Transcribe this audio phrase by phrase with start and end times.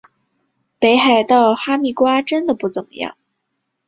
[0.79, 3.15] 北海道哈密瓜真的不怎么样